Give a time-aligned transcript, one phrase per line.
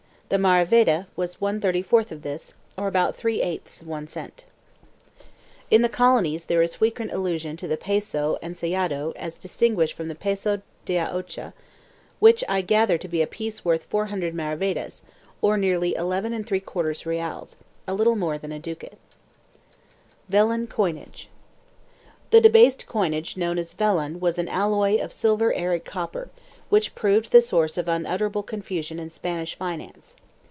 [0.33, 1.47] The maravedi was fa
[2.15, 4.45] of this, or about f of one cent.
[5.69, 10.15] In the colonies there is frequent allusion to the peso ensayado as distinguished from the
[10.15, 11.51] peso de a ocho,
[12.19, 15.01] which I gather to be a piece worth 400 maravedis,
[15.41, 16.49] or nearly llf
[17.05, 17.57] reales—
[17.89, 18.97] a little more than a ducat.
[20.29, 21.27] VELLON COINAGE.
[22.29, 26.29] The debased coinage known as vellon was an alloy of silver and copper,
[26.69, 30.15] which proved the source of unutterable confusion in Spanish finance.